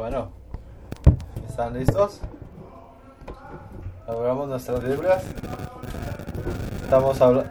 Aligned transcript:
Bueno, 0.00 0.30
¿están 1.46 1.74
listos? 1.74 2.20
Abramos 4.08 4.48
nuestras 4.48 4.82
Biblias. 4.82 5.22
Estamos, 6.82 7.20
habla- 7.20 7.44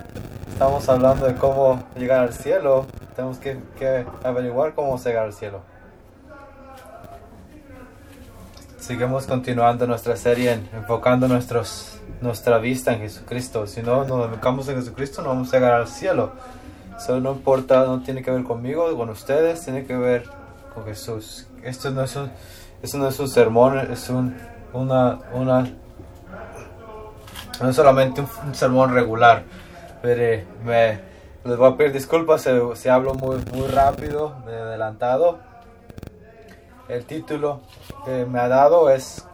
estamos 0.52 0.90
hablando 0.90 1.28
de 1.28 1.36
cómo 1.36 1.84
llegar 1.96 2.22
al 2.22 2.34
cielo. 2.34 2.88
Tenemos 3.16 3.38
que, 3.38 3.60
que 3.78 4.04
averiguar 4.24 4.74
cómo 4.74 4.98
llegar 4.98 5.26
al 5.26 5.34
cielo. 5.34 5.60
Seguimos 8.80 9.28
continuando 9.28 9.86
nuestra 9.86 10.16
serie 10.16 10.54
en- 10.54 10.68
enfocando 10.74 11.28
nuestros, 11.28 12.00
nuestra 12.20 12.58
vista 12.58 12.94
en 12.94 13.02
Jesucristo. 13.02 13.68
Si 13.68 13.84
no 13.84 14.06
nos 14.06 14.26
enfocamos 14.26 14.68
en 14.70 14.78
Jesucristo, 14.78 15.22
no 15.22 15.30
vamos 15.30 15.54
a 15.54 15.58
llegar 15.58 15.74
al 15.74 15.88
cielo. 15.88 16.32
Eso 16.98 17.20
no 17.20 17.32
importa, 17.34 17.86
no 17.86 18.02
tiene 18.02 18.24
que 18.24 18.32
ver 18.32 18.44
conmigo, 18.44 18.98
con 18.98 19.10
ustedes, 19.12 19.64
tiene 19.64 19.86
que 19.86 19.96
ver 19.96 20.39
Jesús. 20.86 21.48
Esto 21.64 21.92
no 21.92 22.04
es 22.04 22.16
un, 22.16 23.28
sermón, 23.28 23.78
es 23.92 24.10
un, 24.10 24.36
una, 24.74 25.20
una, 25.34 25.68
no 27.62 27.70
es 27.70 27.76
solamente 27.76 28.24
un, 28.46 28.56
sermón 28.56 28.94
regular. 28.94 29.44
Pero 30.02 30.22
eh, 30.22 30.48
me, 30.64 31.00
les 31.44 31.58
voy 31.58 31.72
a 31.72 31.78
pedir 31.78 31.92
disculpas 31.92 32.48
si, 32.76 32.90
hablo 32.90 33.14
muy, 33.14 33.38
muy 33.54 33.68
rápido, 33.68 34.36
me 34.46 34.54
adelantado. 34.54 35.40
El 36.88 37.06
título 37.06 37.62
que 38.06 38.26
me 38.26 38.40
ha 38.40 38.48
dado 38.48 38.90
es 38.90 39.26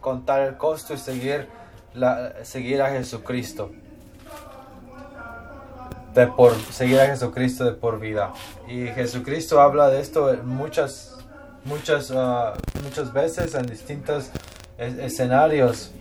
contar 0.00 0.40
el 0.40 0.56
costo 0.56 0.94
y 0.94 0.98
seguir, 0.98 1.48
seguir 2.42 2.82
a 2.82 2.90
Jesucristo 2.90 3.70
de 6.18 6.26
por 6.26 6.52
seguir 6.72 6.98
a 6.98 7.06
Jesucristo 7.06 7.64
de 7.64 7.72
por 7.72 8.00
vida. 8.00 8.32
Y 8.66 8.88
Jesucristo 8.88 9.60
habla 9.60 9.88
de 9.88 10.00
esto 10.00 10.36
muchas, 10.42 11.16
muchas, 11.64 12.10
ah, 12.10 12.54
muchas 12.82 13.12
veces 13.12 13.54
en 13.54 13.66
distintos 13.66 14.30
es- 14.78 14.98
escenarios. 14.98 15.92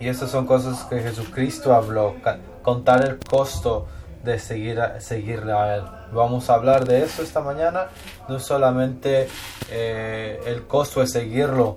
Y 0.00 0.08
estas 0.08 0.30
son 0.30 0.46
cosas 0.46 0.82
que 0.84 1.00
Jesucristo 1.00 1.74
habló, 1.74 2.14
contar 2.62 3.06
el 3.06 3.18
costo 3.18 3.86
de 4.24 4.38
seguir 4.38 4.80
a, 4.80 4.98
seguirle 5.00 5.52
a 5.52 5.76
Él. 5.76 5.82
Vamos 6.12 6.48
a 6.48 6.54
hablar 6.54 6.86
de 6.86 7.02
eso 7.02 7.22
esta 7.22 7.42
mañana, 7.42 7.88
no 8.30 8.38
solamente 8.40 9.28
eh, 9.70 10.40
el 10.46 10.66
costo 10.66 11.00
de 11.00 11.06
seguirlo, 11.06 11.76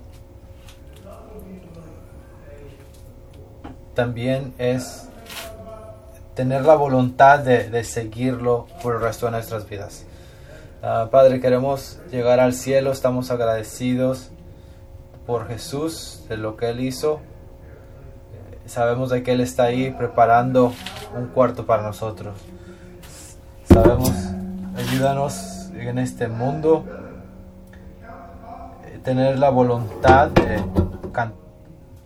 también 3.93 4.53
es 4.57 5.08
tener 6.39 6.63
la 6.63 6.75
voluntad 6.75 7.39
de, 7.39 7.69
de 7.69 7.83
seguirlo 7.83 8.65
por 8.81 8.95
el 8.95 9.01
resto 9.01 9.25
de 9.25 9.33
nuestras 9.33 9.67
vidas. 9.67 10.05
Ah, 10.81 11.09
Padre, 11.11 11.41
queremos 11.41 11.99
llegar 12.11 12.39
al 12.39 12.53
cielo, 12.53 12.93
estamos 12.93 13.29
agradecidos 13.29 14.29
por 15.25 15.49
Jesús, 15.49 16.23
de 16.29 16.37
lo 16.37 16.55
que 16.55 16.69
Él 16.69 16.79
hizo. 16.79 17.15
Eh, 18.53 18.69
Sabemos 18.69 19.09
de 19.09 19.21
que 19.21 19.33
Él 19.33 19.41
está 19.41 19.63
ahí 19.63 19.91
preparando 19.91 20.71
un 21.13 21.27
cuarto 21.27 21.65
para 21.65 21.83
nosotros. 21.83 22.37
Sabemos, 23.65 24.13
ayúdanos 24.77 25.71
en 25.73 25.99
este 25.99 26.29
mundo, 26.29 26.85
eh, 28.85 28.97
tener 29.03 29.37
la 29.39 29.49
voluntad 29.49 30.29
de 30.29 30.63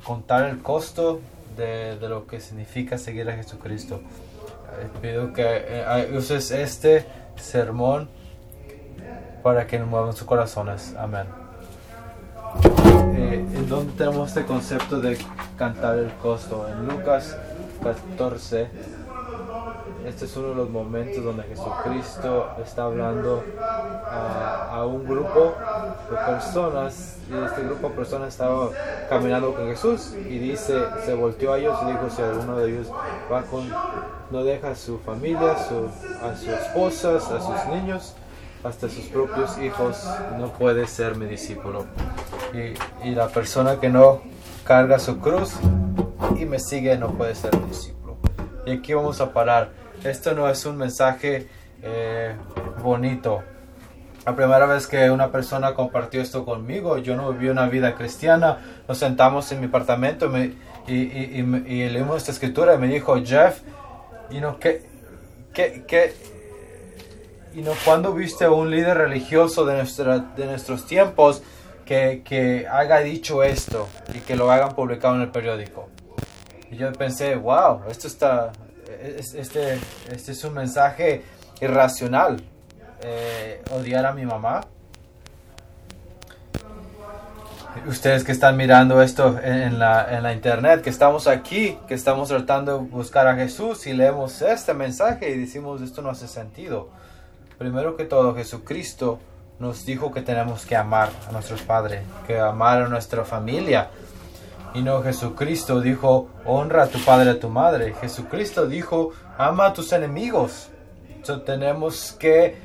contar 0.03 0.45
el 0.45 0.63
costo 0.63 1.19
de, 1.55 1.97
de 1.97 2.09
lo 2.09 2.27
que 2.27 2.39
significa 2.39 2.97
seguir 2.97 3.29
a 3.29 3.33
Jesucristo. 3.35 4.01
Eh, 4.79 4.87
Pido 5.01 5.33
que 5.33 5.43
eh, 5.45 6.11
uses 6.15 6.51
este 6.51 7.05
sermón 7.35 8.09
para 9.41 9.67
que 9.67 9.79
nos 9.79 9.87
muevan 9.87 10.13
sus 10.13 10.25
corazones. 10.25 10.95
Amén. 10.97 11.25
Eh, 13.15 13.45
¿En 13.55 13.69
dónde 13.69 13.93
tenemos 13.97 14.29
este 14.29 14.45
concepto 14.45 14.99
de 14.99 15.17
cantar 15.57 15.97
el 15.97 16.11
costo? 16.13 16.67
En 16.69 16.87
Lucas 16.87 17.37
14. 17.83 18.67
Este 20.05 20.25
es 20.25 20.35
uno 20.35 20.49
de 20.49 20.55
los 20.55 20.69
momentos 20.69 21.23
donde 21.23 21.43
Jesucristo 21.43 22.49
está 22.61 22.83
hablando 22.83 23.41
a, 24.05 24.69
a 24.75 24.85
un 24.85 25.05
grupo 25.05 25.53
de 26.11 26.17
personas 26.17 27.17
y 27.31 27.35
este 27.45 27.63
grupo 27.63 27.87
de 27.89 27.95
personas 27.95 28.27
estaba 28.29 28.69
caminando 29.09 29.53
con 29.53 29.67
Jesús 29.67 30.13
y 30.15 30.39
dice, 30.39 30.73
se 31.05 31.13
volteó 31.13 31.53
a 31.53 31.57
ellos 31.59 31.77
y 31.83 31.91
dijo, 31.91 32.09
si 32.09 32.21
alguno 32.21 32.57
de 32.57 32.69
ellos 32.71 32.91
va 33.31 33.43
con, 33.43 33.69
no 34.29 34.43
deja 34.43 34.71
a 34.71 34.75
su 34.75 34.99
familia, 34.99 35.55
su- 35.69 35.89
a 36.25 36.35
sus 36.35 36.49
esposas, 36.49 37.31
a 37.31 37.39
sus 37.39 37.65
niños, 37.73 38.13
hasta 38.63 38.89
sus 38.89 39.05
propios 39.05 39.57
hijos, 39.57 40.05
no 40.37 40.47
puede 40.49 40.85
ser 40.85 41.15
mi 41.15 41.27
discípulo. 41.27 41.85
Y, 42.53 43.07
y 43.07 43.15
la 43.15 43.29
persona 43.29 43.79
que 43.79 43.87
no 43.89 44.21
carga 44.65 44.99
su 44.99 45.19
cruz 45.19 45.53
y 46.37 46.45
me 46.45 46.59
sigue 46.59 46.97
no 46.97 47.09
puede 47.11 47.35
ser 47.35 47.55
mi 47.57 47.67
discípulo. 47.67 48.17
Y 48.65 48.71
aquí 48.71 48.93
vamos 48.93 49.21
a 49.21 49.31
parar. 49.31 49.81
Esto 50.03 50.33
no 50.33 50.49
es 50.49 50.65
un 50.65 50.77
mensaje 50.77 51.47
eh, 51.81 52.35
bonito. 52.81 53.41
La 54.25 54.35
primera 54.35 54.65
vez 54.65 54.87
que 54.87 55.11
una 55.11 55.31
persona 55.31 55.73
compartió 55.73 56.21
esto 56.21 56.45
conmigo, 56.45 56.97
yo 56.97 57.15
no 57.15 57.31
viví 57.33 57.49
una 57.49 57.67
vida 57.67 57.93
cristiana, 57.95 58.57
nos 58.87 58.97
sentamos 58.97 59.51
en 59.51 59.59
mi 59.59 59.67
apartamento 59.67 60.29
me- 60.29 60.53
y, 60.87 60.93
y- 60.95 61.39
y 61.67 61.73
y 61.83 61.89
leímos 61.89 62.17
esta 62.17 62.31
escritura 62.31 62.75
y 62.75 62.77
me 62.77 62.87
dijo, 62.87 63.15
Jeff, 63.23 63.61
you 64.29 64.39
know, 64.39 64.57
¿qué, 64.59 64.81
qué, 65.53 65.83
qué, 65.87 66.13
y 67.53 67.61
no 67.61 67.71
cuando 67.85 68.13
viste 68.13 68.45
a 68.45 68.51
un 68.51 68.71
líder 68.71 68.97
religioso 68.97 69.65
de, 69.65 69.75
nuestra, 69.75 70.19
de 70.19 70.45
nuestros 70.45 70.85
tiempos 70.85 71.43
que, 71.85 72.21
que 72.25 72.65
haya 72.69 72.99
dicho 72.99 73.43
esto 73.43 73.87
y 74.13 74.19
que 74.19 74.35
lo 74.37 74.49
hagan 74.51 74.73
publicado 74.73 75.15
en 75.15 75.21
el 75.21 75.29
periódico. 75.29 75.89
Y 76.71 76.77
yo 76.77 76.91
pensé, 76.93 77.35
wow, 77.35 77.81
esto 77.89 78.07
está, 78.07 78.51
es- 78.51 78.62
este, 79.03 79.79
este 80.11 80.31
es 80.31 80.43
un 80.43 80.53
mensaje 80.53 81.23
irracional. 81.61 82.41
Eh, 83.01 83.61
odiar 83.71 84.05
a 84.05 84.13
mi 84.13 84.25
mamá. 84.25 84.61
Ustedes 87.85 88.23
que 88.23 88.31
están 88.31 88.55
mirando 88.55 89.01
esto 89.01 89.39
en, 89.43 89.77
la, 89.77 90.15
en 90.15 90.23
la 90.23 90.31
internet, 90.31 90.81
que 90.81 90.89
estamos 90.89 91.27
aquí, 91.27 91.77
que 91.87 91.95
estamos 91.95 92.29
tratando 92.29 92.77
de 92.77 92.85
buscar 92.85 93.27
a 93.27 93.35
Jesús 93.35 93.87
y 93.87 93.93
leemos 93.93 94.41
este 94.41 94.73
mensaje 94.73 95.31
y 95.31 95.39
decimos 95.39 95.81
esto 95.81 96.01
no 96.01 96.09
hace 96.09 96.27
sentido. 96.27 96.89
Primero 97.57 97.97
que 97.97 98.05
todo, 98.05 98.35
Jesucristo 98.35 99.19
nos 99.59 99.85
dijo 99.85 100.11
que 100.11 100.21
tenemos 100.21 100.65
que 100.65 100.75
amar 100.75 101.09
a 101.27 101.31
nuestros 101.31 101.61
padres, 101.63 102.03
que 102.25 102.39
amar 102.39 102.83
a 102.83 102.87
nuestra 102.87 103.25
familia. 103.25 103.89
Y 104.73 104.81
no 104.81 105.03
Jesucristo 105.03 105.81
dijo, 105.81 106.29
honra 106.45 106.83
a 106.83 106.87
tu 106.87 106.99
padre 107.05 107.27
y 107.27 107.29
a 107.35 107.39
tu 107.39 107.49
madre. 107.49 107.93
Jesucristo 108.01 108.65
dijo, 108.67 109.11
ama 109.37 109.67
a 109.67 109.73
tus 109.73 109.91
enemigos. 109.93 110.69
So, 111.23 111.41
tenemos 111.41 112.11
que 112.13 112.57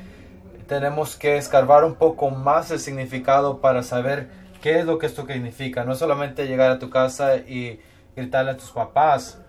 tenemos 0.67 1.15
que 1.15 1.37
escarbar 1.37 1.83
un 1.83 1.95
poco 1.95 2.29
más 2.29 2.69
el 2.69 2.79
significado 2.79 3.57
para 3.59 3.81
saber 3.81 4.29
qué 4.61 4.77
es 4.79 4.85
lo 4.85 4.99
que 4.99 5.07
esto 5.07 5.25
significa. 5.25 5.83
No 5.83 5.95
solamente 5.95 6.45
llegar 6.47 6.69
a 6.71 6.77
tu 6.79 6.91
casa 6.91 7.37
y 7.37 7.79
gritarle 8.15 8.51
a 8.51 8.57
tus 8.57 8.69
papás, 8.69 9.39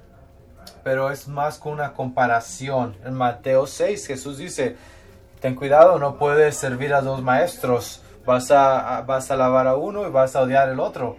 pero 0.83 1.11
es 1.11 1.29
más 1.29 1.59
con 1.59 1.73
una 1.75 1.93
comparación. 1.93 2.97
En 3.05 3.13
Mateo 3.15 3.67
6 3.67 4.07
Jesús 4.07 4.39
dice, 4.39 4.77
ten 5.41 5.55
cuidado, 5.55 5.99
no 5.99 6.17
puedes 6.17 6.57
servir 6.57 6.95
a 6.95 7.03
dos 7.03 7.21
maestros. 7.23 8.01
Vas 8.25 8.51
a- 8.51 9.03
vas 9.07 9.31
a 9.31 9.35
alabar 9.35 9.67
a 9.67 9.75
uno 9.77 10.07
y 10.07 10.11
vas 10.11 10.37
a 10.37 10.41
odiar 10.43 10.71
al 10.71 10.81
otro. 10.81 11.17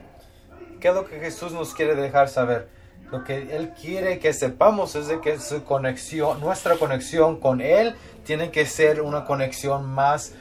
¿Qué 0.81 0.88
es 0.88 0.96
lo 0.96 1.06
que 1.06 1.19
Jesús 1.19 1.53
nos 1.53 1.75
quiere 1.75 1.94
dejar 1.94 2.28
saber? 2.28 2.68
Lo 3.12 3.24
que 3.24 3.56
Él 3.56 3.72
quiere 3.80 4.18
que 4.18 4.34
sepamos 4.34 4.96
es 4.96 5.08
de 5.08 5.22
que 5.22 5.38
su 5.40 5.64
conexión, 5.64 6.40
nuestra 6.42 6.75
conexión 6.78 7.40
con 7.40 7.61
Él 7.61 7.96
tiene 8.26 8.50
que 8.50 8.66
ser 8.66 9.02
una 9.02 9.26
conexión 9.26 9.85
más 9.85 10.34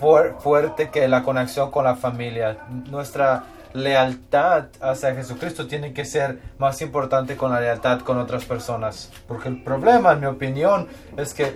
fuer- 0.00 0.38
fuerte 0.38 0.88
que 0.88 1.06
la 1.08 1.22
conexión 1.22 1.70
con 1.70 1.84
la 1.84 1.94
familia. 1.94 2.56
Nuestra 2.88 3.44
lealtad 3.74 4.68
hacia 4.80 5.14
Jesucristo 5.14 5.66
tiene 5.66 5.92
que 5.92 6.06
ser 6.06 6.38
más 6.56 6.80
importante 6.80 7.36
con 7.36 7.52
la 7.52 7.60
lealtad 7.60 8.00
con 8.00 8.16
otras 8.18 8.46
personas. 8.46 9.12
Porque 9.28 9.50
el 9.50 9.62
problema, 9.62 10.12
en 10.12 10.20
mi 10.20 10.26
opinión, 10.26 10.88
es 11.18 11.34
que 11.34 11.54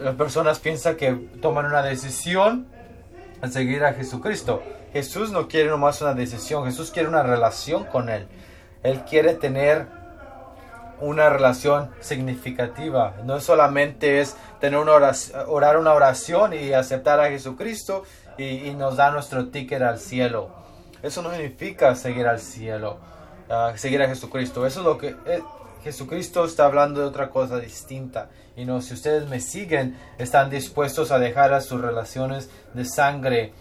las 0.00 0.14
personas 0.14 0.60
piensan 0.60 0.94
que 0.94 1.12
toman 1.42 1.66
una 1.66 1.82
decisión 1.82 2.68
a 3.42 3.48
seguir 3.48 3.84
a 3.84 3.94
Jesucristo. 3.94 4.62
Jesús 4.92 5.30
no 5.30 5.48
quiere 5.48 5.70
nomás 5.70 6.00
una 6.00 6.14
decisión, 6.14 6.64
Jesús 6.64 6.90
quiere 6.90 7.08
una 7.08 7.22
relación 7.22 7.84
con 7.84 8.08
Él. 8.08 8.26
Él 8.82 9.02
quiere 9.08 9.34
tener 9.34 9.86
una 11.00 11.28
relación 11.28 11.90
significativa. 12.00 13.14
No 13.24 13.40
solamente 13.40 14.20
es 14.20 14.36
tener 14.60 14.78
una 14.78 14.92
oración, 14.92 15.44
orar 15.48 15.78
una 15.78 15.92
oración 15.92 16.54
y 16.54 16.72
aceptar 16.72 17.20
a 17.20 17.28
Jesucristo 17.28 18.04
y, 18.36 18.68
y 18.68 18.74
nos 18.74 18.96
da 18.96 19.10
nuestro 19.10 19.48
ticket 19.48 19.82
al 19.82 19.98
cielo. 19.98 20.50
Eso 21.02 21.22
no 21.22 21.30
significa 21.30 21.94
seguir 21.94 22.26
al 22.26 22.40
cielo, 22.40 22.98
ah, 23.48 23.72
seguir 23.76 24.02
a 24.02 24.08
Jesucristo. 24.08 24.66
Eso 24.66 24.80
es 24.80 24.86
lo 24.86 24.98
que 24.98 25.14
eh, 25.26 25.42
Jesucristo 25.84 26.44
está 26.44 26.66
hablando 26.66 27.00
de 27.00 27.06
otra 27.06 27.30
cosa 27.30 27.58
distinta. 27.58 28.30
Y 28.56 28.64
no, 28.64 28.82
si 28.82 28.94
ustedes 28.94 29.28
me 29.28 29.40
siguen, 29.40 29.96
están 30.18 30.50
dispuestos 30.50 31.12
a 31.12 31.20
dejar 31.20 31.52
a 31.52 31.60
sus 31.60 31.80
relaciones 31.80 32.50
de 32.74 32.84
sangre 32.84 33.52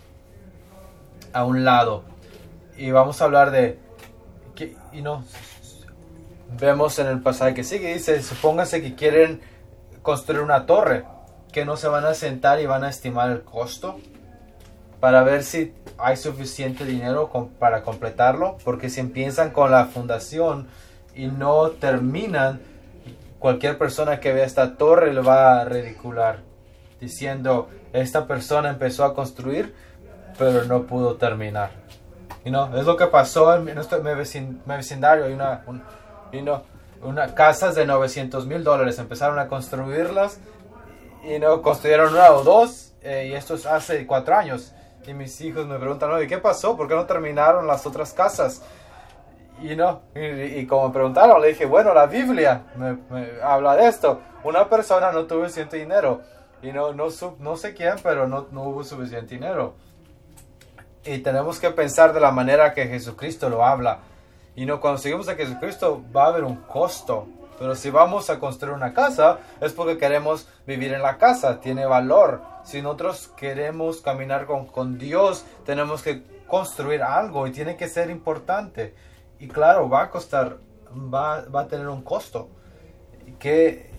a 1.38 1.45
un 1.45 1.63
lado. 1.63 2.04
Y 2.78 2.89
vamos 2.89 3.22
a 3.22 3.25
hablar 3.25 3.51
de, 3.51 3.78
que, 4.56 4.75
y 4.92 5.01
no, 5.01 5.24
vemos 6.60 6.98
en 6.98 7.06
el 7.07 7.22
pasaje 7.22 7.54
que 7.54 7.63
sigue, 7.63 7.94
dice, 7.94 8.24
supóngase 8.24 8.81
que 8.81 8.95
quieren 8.95 9.42
construir 10.01 10.42
una 10.42 10.66
torre, 10.66 11.06
que 11.51 11.63
no 11.63 11.78
se 11.78 11.88
van 11.88 12.06
a 12.06 12.16
sentar 12.16 12.60
y 12.60 12.66
van 12.66 12.84
a 12.84 12.89
estimar 12.89 13.30
el 13.30 13.44
costo 13.44 14.00
para 15.00 15.22
ver 15.22 15.44
si 15.44 15.75
hay 16.00 16.18
suficiente 16.18 16.86
dinero 16.86 17.30
para 17.60 17.83
completarlo, 17.83 18.57
porque 18.63 18.90
si 18.90 19.00
empiezan 19.00 19.51
con 19.51 19.69
la 19.69 19.86
fundación 19.86 20.68
y 21.16 21.28
no 21.28 21.69
terminan, 21.69 22.62
cualquier 23.38 23.78
persona 23.78 24.19
que 24.19 24.33
vea 24.33 24.45
esta 24.45 24.75
torre 24.75 25.13
le 25.13 25.22
va 25.22 25.62
a 25.62 25.66
ridicular, 25.66 26.40
diciendo, 27.00 27.69
esta 27.94 28.25
persona 28.25 28.69
empezó 28.69 29.06
a 29.06 29.13
construir, 29.13 29.75
pero 30.38 30.63
no 30.66 30.84
pudo 30.84 31.16
terminar. 31.16 31.72
Y 32.45 32.51
no, 32.51 32.75
es 32.78 32.86
lo 32.86 32.95
que 32.95 33.07
pasó 33.07 33.54
en 33.56 33.75
nuestro 33.75 34.01
vecindario. 34.01 35.25
Hay 35.25 35.34
una, 35.34 35.63
un, 35.68 35.81
una 37.01 37.34
casas 37.36 37.75
de 37.75 37.86
900 37.86 38.45
mil 38.45 38.63
dólares. 38.63 39.00
Empezaron 39.00 39.38
a 39.39 39.48
construirlas 39.48 40.39
y 41.24 41.39
no 41.39 41.62
construyeron 41.62 42.13
una 42.13 42.31
o 42.31 42.44
dos. 42.44 42.94
Eh, 43.01 43.30
y 43.31 43.34
esto 43.34 43.56
es 43.56 43.66
hace 43.66 44.06
cuatro 44.07 44.36
años. 44.36 44.74
Y 45.06 45.13
mis 45.13 45.39
hijos 45.42 45.66
me 45.68 45.78
preguntan, 45.78 46.12
oye, 46.12 46.28
¿qué 46.28 46.38
pasó? 46.38 46.75
¿Por 46.75 46.88
qué 46.88 46.95
no 46.95 47.06
terminaron 47.06 47.66
las 47.66 47.86
otras 47.86 48.13
casas? 48.13 48.62
Y 49.62 49.75
no, 49.75 50.01
y, 50.13 50.68
como 50.68 50.88
me 50.88 50.94
preguntaron, 50.94 51.42
le 51.42 51.48
dije, 51.48 51.66
bueno, 51.66 51.94
la 51.94 52.06
Biblia 52.06 52.63
me, 52.75 52.98
habla 53.42 53.75
de 53.75 53.88
esto. 53.88 54.22
Una 54.44 54.69
persona 54.69 55.12
no 55.12 55.25
tuvo 55.25 55.42
suficiente 55.42 55.78
dinero. 55.78 56.22
Y 56.62 56.72
no, 56.72 56.94
no, 56.94 57.07
no 57.40 57.57
sé 57.57 57.74
quién, 57.74 57.95
pero 58.04 58.28
no, 58.28 58.48
no 58.51 58.63
hubo 58.63 58.83
suficiente 58.83 59.36
dinero. 59.36 59.75
Y 61.07 61.19
tenemos 61.19 61.59
que 61.59 61.71
pensar 61.71 62.13
de 62.13 62.19
la 62.19 62.31
manera 62.31 62.74
que 62.74 62.88
Jesucristo 62.88 63.50
lo 63.50 63.65
habla. 63.65 64.00
Y 64.56 64.65
no, 64.65 64.81
cuando 64.81 64.98
seguimos 64.98 65.30
a 65.30 65.36
Jesucristo 65.36 66.04
va 66.13 66.25
a 66.25 66.27
haber 66.27 66.44
un 66.44 66.57
costo. 66.57 67.27
Pero 67.57 67.75
si 67.75 67.89
vamos 67.89 68.30
a 68.30 68.39
construir 68.39 68.75
una 68.75 68.94
casa, 68.94 69.39
es 69.62 69.71
porque 69.74 69.98
queremos 69.98 70.48
vivir 70.65 70.94
en 70.94 71.01
la 71.01 71.18
casa, 71.18 71.59
tiene 71.59 71.86
valor. 71.86 72.42
Si 72.63 72.81
nosotros 72.81 73.30
queremos 73.38 74.01
caminar 74.01 74.45
con, 74.45 74.68
con 74.68 74.98
Dios, 74.98 75.45
tenemos 75.65 76.04
que 76.04 76.24
construir 76.48 77.01
algo 77.01 77.48
y 77.48 77.51
tiene 77.51 77.77
que 77.77 77.88
ser 77.88 78.09
importante. 78.09 78.94
Y 79.39 79.48
claro, 79.48 79.89
va 79.89 80.04
a 80.04 80.09
costar, 80.09 80.57
va, 80.92 81.45
va 81.45 81.62
a 81.62 81.68
tener 81.68 81.88
un 81.88 82.01
costo. 82.01 82.50
Que, 83.39 83.89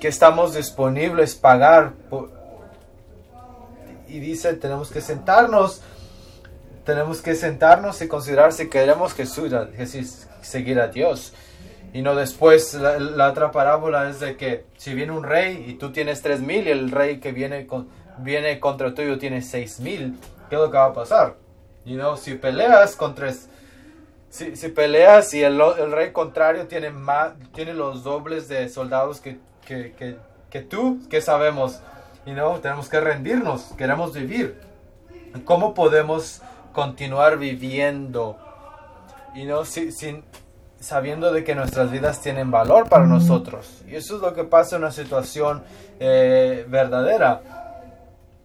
que 0.00 0.08
estamos 0.08 0.54
disponibles 0.54 1.34
pagar. 1.34 1.92
Y 4.12 4.20
dice, 4.20 4.54
tenemos 4.54 4.90
que 4.90 5.00
sentarnos 5.00 5.82
tenemos 6.84 7.22
que 7.22 7.34
sentarnos 7.34 8.02
y 8.02 8.08
considerar 8.08 8.52
si 8.52 8.68
queremos 8.68 9.14
que 9.14 9.26
Jesús, 9.26 10.26
seguir 10.40 10.80
a 10.80 10.88
Dios. 10.88 11.32
Y 11.92 12.02
no 12.02 12.14
después, 12.14 12.74
la, 12.74 13.30
otra 13.30 13.52
parábola 13.52 14.08
es 14.08 14.20
de 14.20 14.36
que 14.36 14.64
si 14.78 14.94
viene 14.94 15.12
un 15.12 15.24
rey 15.24 15.64
y 15.68 15.74
tú 15.74 15.92
tienes 15.92 16.22
tres 16.22 16.40
mil 16.40 16.66
y 16.66 16.70
el 16.70 16.90
rey 16.90 17.20
que 17.20 17.32
viene, 17.32 17.66
con, 17.66 17.88
viene 18.18 18.58
contra 18.58 18.94
tuyo 18.94 19.18
tiene 19.18 19.42
seis 19.42 19.78
mil, 19.78 20.18
¿qué 20.48 20.56
es 20.56 20.60
lo 20.60 20.70
que 20.70 20.78
va 20.78 20.86
a 20.86 20.92
pasar? 20.92 21.36
Y 21.84 21.94
no, 21.94 22.16
si 22.16 22.34
peleas 22.34 22.96
contra... 22.96 23.32
Si, 24.30 24.56
si 24.56 24.68
peleas 24.68 25.34
y 25.34 25.42
el, 25.42 25.60
el, 25.60 25.92
rey 25.92 26.10
contrario 26.10 26.66
tiene, 26.66 26.88
más, 26.88 27.34
tiene 27.54 27.74
los 27.74 28.02
dobles 28.02 28.48
de 28.48 28.70
soldados 28.70 29.20
que, 29.20 29.38
que, 29.66 29.92
que, 29.92 30.16
que 30.48 30.62
tú, 30.62 31.00
¿qué 31.10 31.20
sabemos? 31.20 31.80
Y 32.24 32.32
no, 32.32 32.60
tenemos 32.60 32.88
que 32.88 33.00
rendirnos, 33.00 33.72
queremos 33.76 34.12
vivir. 34.12 34.60
¿Cómo 35.44 35.74
podemos 35.74 36.40
continuar 36.72 37.38
viviendo? 37.38 38.38
Y 39.34 39.44
no, 39.44 39.64
sin, 39.64 40.22
sabiendo 40.78 41.32
de 41.32 41.42
que 41.42 41.54
nuestras 41.54 41.90
vidas 41.90 42.20
tienen 42.20 42.50
valor 42.50 42.88
para 42.88 43.06
nosotros. 43.06 43.82
Y 43.88 43.96
eso 43.96 44.16
es 44.16 44.22
lo 44.22 44.34
que 44.34 44.44
pasa 44.44 44.76
en 44.76 44.82
una 44.82 44.92
situación 44.92 45.62
eh, 45.98 46.66
verdadera. 46.68 47.40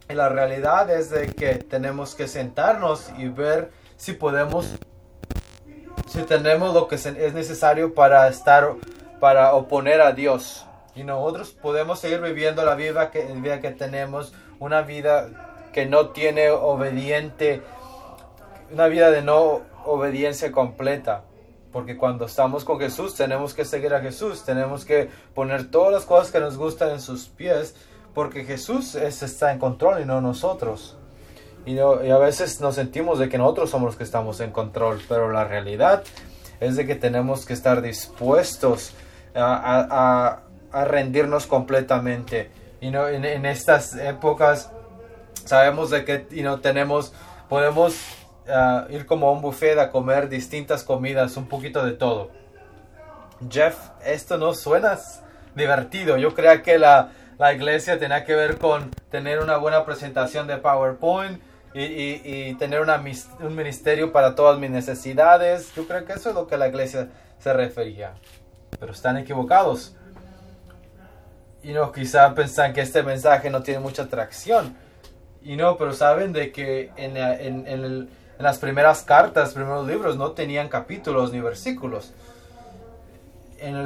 Y 0.08 0.14
la 0.14 0.28
realidad 0.28 0.90
es 0.90 1.10
de 1.10 1.26
que 1.26 1.56
tenemos 1.56 2.14
que 2.14 2.26
sentarnos 2.26 3.10
y 3.18 3.28
ver 3.28 3.70
si 3.96 4.12
podemos, 4.12 4.76
si 6.08 6.22
tenemos 6.22 6.72
lo 6.72 6.88
que 6.88 6.94
es 6.94 7.34
necesario 7.34 7.92
para 7.92 8.26
estar, 8.28 8.72
para 9.20 9.52
oponer 9.54 10.00
a 10.00 10.12
Dios. 10.12 10.67
Y 10.98 11.04
nosotros 11.04 11.50
podemos 11.50 12.00
seguir 12.00 12.20
viviendo 12.20 12.64
la 12.64 12.74
vida 12.74 13.12
que, 13.12 13.22
vida 13.22 13.60
que 13.60 13.70
tenemos, 13.70 14.32
una 14.58 14.82
vida 14.82 15.68
que 15.72 15.86
no 15.86 16.08
tiene 16.08 16.50
obediente, 16.50 17.62
una 18.72 18.88
vida 18.88 19.12
de 19.12 19.22
no 19.22 19.60
obediencia 19.84 20.50
completa. 20.50 21.22
Porque 21.70 21.96
cuando 21.96 22.24
estamos 22.26 22.64
con 22.64 22.80
Jesús 22.80 23.14
tenemos 23.14 23.54
que 23.54 23.64
seguir 23.64 23.94
a 23.94 24.00
Jesús, 24.00 24.44
tenemos 24.44 24.84
que 24.84 25.08
poner 25.34 25.70
todas 25.70 25.92
las 25.92 26.04
cosas 26.04 26.32
que 26.32 26.40
nos 26.40 26.56
gustan 26.56 26.90
en 26.90 27.00
sus 27.00 27.28
pies, 27.28 27.76
porque 28.12 28.44
Jesús 28.44 28.96
es, 28.96 29.22
está 29.22 29.52
en 29.52 29.60
control 29.60 30.02
y 30.02 30.04
no 30.04 30.20
nosotros. 30.20 30.96
Y, 31.64 31.78
a 31.78 32.18
veces 32.18 32.60
nos 32.60 32.74
sentimos 32.74 33.20
de 33.20 33.28
que 33.28 33.38
nosotros 33.38 33.70
somos 33.70 33.86
los 33.86 33.96
que 33.96 34.02
estamos 34.02 34.40
en 34.40 34.50
control, 34.50 35.00
pero 35.08 35.30
la 35.30 35.44
realidad 35.44 36.02
es 36.58 36.74
de 36.74 36.86
que 36.86 36.96
tenemos 36.96 37.46
que 37.46 37.52
estar 37.52 37.82
dispuestos 37.82 38.94
a, 39.36 40.40
rendirnos 40.72 41.46
completamente. 41.46 42.50
Y 42.80 42.90
no, 42.90 43.08
en, 43.08 43.24
estas 43.46 43.96
épocas 43.96 44.70
sabemos 45.44 45.90
de 45.90 46.04
que 46.04 46.26
y 46.30 46.42
no 46.42 46.60
tenemos, 46.60 47.12
podemos 47.48 47.96
ir 48.90 49.06
como 49.06 49.28
a 49.28 49.32
un 49.32 49.42
buffet 49.42 49.78
a 49.78 49.90
comer 49.90 50.28
distintas 50.28 50.82
comidas, 50.82 51.36
un 51.36 51.48
poquito 51.48 51.84
de 51.84 51.92
todo. 51.92 52.30
Jeff, 53.50 53.76
esto 54.04 54.38
no 54.38 54.54
suena 54.54 54.98
divertido. 55.54 56.16
Yo 56.16 56.34
creo 56.34 56.62
que 56.62 56.78
la, 56.78 57.10
la 57.38 57.52
iglesia 57.52 57.98
tenía 57.98 58.24
que 58.24 58.34
ver 58.34 58.58
con 58.58 58.90
tener 59.10 59.40
una 59.40 59.56
buena 59.58 59.84
presentación 59.84 60.46
de 60.46 60.56
PowerPoint 60.56 61.40
y, 61.74 61.82
y, 61.82 62.54
tener 62.54 62.80
una, 62.80 63.02
un 63.40 63.54
ministerio 63.54 64.12
para 64.12 64.34
todas 64.34 64.58
mis 64.58 64.70
necesidades. 64.70 65.72
Yo 65.74 65.86
creo 65.86 66.04
que 66.04 66.14
eso 66.14 66.30
es 66.30 66.34
lo 66.34 66.46
que 66.46 66.56
la 66.56 66.68
iglesia 66.68 67.08
se 67.38 67.52
refería. 67.52 68.14
Pero 68.80 68.92
están 68.92 69.16
equivocados. 69.16 69.94
Y 71.68 71.72
no, 71.74 71.92
quizá 71.92 72.34
pensan 72.34 72.72
que 72.72 72.80
este 72.80 73.02
mensaje 73.02 73.50
no 73.50 73.62
tiene 73.62 73.80
mucha 73.80 74.04
atracción. 74.04 74.74
Y 75.42 75.54
no, 75.54 75.76
pero 75.76 75.92
saben 75.92 76.32
de 76.32 76.50
que 76.50 76.90
en, 76.96 77.14
en, 77.18 77.66
en 77.68 77.84
el, 77.84 78.08
en 78.38 78.42
las 78.42 78.56
primeras 78.56 79.02
cartas, 79.02 79.52
primeros 79.52 79.86
libros, 79.86 80.16
no 80.16 80.30
tenían 80.30 80.70
capítulos 80.70 81.30
ni 81.30 81.42
versículos. 81.42 82.14
En 83.58 83.76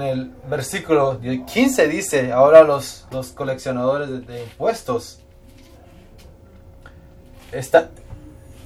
el, 0.00 0.30
versículo 0.48 1.18
15 1.20 1.88
dice, 1.88 2.30
ahora 2.30 2.62
los, 2.62 3.08
los 3.10 3.32
coleccionadores 3.32 4.24
de, 4.24 4.44
impuestos, 4.44 5.18
está, 7.50 7.90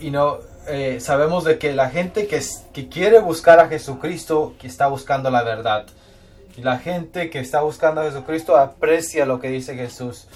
y 0.03 0.11
no, 0.11 0.37
eh, 0.69 1.00
sabemos 1.00 1.45
de 1.45 1.59
que 1.59 1.73
la 1.73 1.89
gente 1.89 2.27
que, 2.27 2.43
que 2.75 2.91
quiere 2.91 3.21
buscar 3.21 3.59
a 3.59 3.69
Jesucristo, 3.69 4.55
que 4.59 4.67
está 4.67 4.87
buscando 4.89 5.31
la 5.31 5.45
verdad. 5.45 5.87
La 6.57 6.79
gente 6.79 7.29
que 7.31 7.39
está 7.39 7.61
buscando 7.61 8.01
a 8.01 8.05
Jesucristo 8.05 8.57
aprecia 8.57 9.27
lo 9.27 9.41
que 9.41 9.49
dice 9.49 9.75
Jesús. 9.75 10.27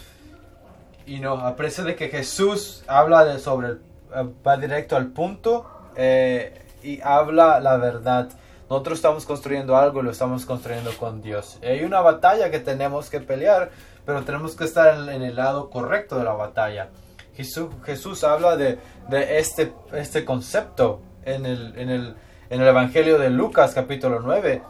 Y 1.07 1.19
no, 1.19 1.33
aprecia 1.33 1.83
de 1.83 1.97
que 1.97 2.09
Jesús 2.09 2.85
habla 2.87 3.39
sobre 3.39 3.71
eh, 4.15 4.29
va 4.47 4.57
directo 4.57 4.97
al 4.97 5.09
punto 5.09 5.67
eh, 5.97 6.63
y 6.83 7.01
habla 7.01 7.61
la 7.61 7.77
verdad. 7.77 8.29
Nosotros 8.69 8.99
estamos 8.99 9.25
construyendo 9.25 9.77
algo 9.77 10.01
y 10.01 10.05
lo 10.05 10.11
estamos 10.11 10.47
construyendo 10.47 10.93
con 10.97 11.23
Dios. 11.23 11.59
Hay 11.63 11.83
una 11.85 12.01
batalla 12.01 12.51
que 12.51 12.61
tenemos 12.61 13.11
que 13.11 13.21
pelear, 13.21 13.71
pero 14.05 14.23
tenemos 14.23 14.55
que 14.55 14.65
estar 14.65 15.09
en, 15.09 15.23
el 15.23 15.35
lado 15.35 15.71
correcto 15.71 16.17
de 16.17 16.25
la 16.25 16.35
batalla. 16.35 16.89
Jesús, 17.35 17.69
Jesús 17.85 18.23
habla 18.23 18.57
de, 18.57 18.79
de, 19.09 19.39
este, 19.39 19.73
este 19.93 20.25
concepto 20.25 21.01
en 21.25 21.47
el, 21.47 21.77
en, 21.77 21.91
el, 21.91 22.15
en 22.51 22.61
el 22.61 22.69
Evangelio 22.69 23.19
de 23.19 23.31
Lucas 23.31 23.73
capítulo 23.75 24.21
9, 24.21 24.63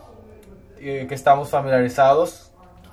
que 0.81 1.15
estamos 1.15 1.51
familiarizados, 1.51 2.51